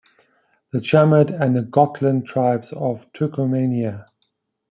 [0.73, 4.07] "The Yamud and Goklan tribes of Turkomania".